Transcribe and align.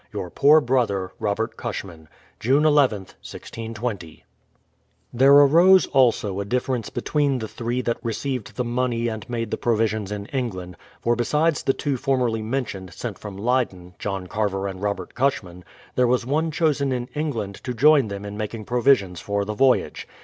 Your 0.11 0.31
poor 0.31 0.61
brother, 0.61 1.11
ROBERT 1.19 1.57
CUSHMAN. 1.57 2.07
June 2.39 2.63
lith, 2.63 2.91
1620. 2.91 4.25
There 5.13 5.31
arose, 5.31 5.85
also, 5.85 6.39
a 6.39 6.43
difference 6.45 6.89
between 6.89 7.37
the 7.37 7.47
three 7.47 7.81
that 7.81 7.99
re 8.01 8.11
ceived 8.13 8.53
the 8.53 8.63
money 8.63 9.09
and 9.09 9.29
made 9.29 9.51
the 9.51 9.57
provisions 9.57 10.11
in 10.11 10.25
England; 10.33 10.75
for 11.01 11.15
besides 11.15 11.61
the 11.61 11.73
two 11.73 11.97
formerly 11.97 12.41
mentioned, 12.41 12.91
sent 12.95 13.19
from 13.19 13.37
Leyden,— 13.37 13.93
John 13.99 14.25
Carver 14.25 14.67
and 14.67 14.81
Robert 14.81 15.13
Cushman,— 15.13 15.63
there 15.95 16.07
was 16.07 16.25
one 16.25 16.49
chosen 16.49 16.91
in 16.91 17.05
England 17.13 17.57
to 17.63 17.71
join 17.75 18.07
them 18.07 18.25
in 18.25 18.35
making 18.35 18.65
provisions 18.65 19.19
for 19.21 19.45
the 19.45 19.53
voy 19.53 19.83
age. 19.85 20.07